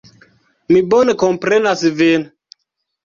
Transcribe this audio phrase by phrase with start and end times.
[0.77, 2.27] Mi bone komprenas vin.